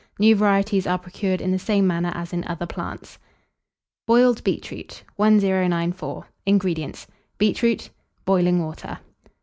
[0.17, 3.19] New varieties are procured in the same manner as in other plants.
[4.07, 5.03] BOILED BEETROOT.
[5.17, 6.25] 1094.
[6.47, 7.05] INGREDIENTS,
[7.37, 7.91] Beetroot;
[8.25, 8.97] boiling water.